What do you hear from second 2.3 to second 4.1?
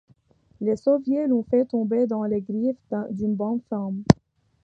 griffes d'une bonne femme.